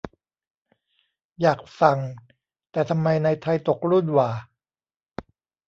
[1.41, 1.99] อยากสั่ง
[2.71, 4.31] แต่ทำไมในไทยตกรุ่นหว่า